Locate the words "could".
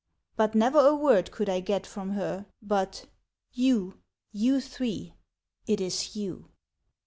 1.29-1.47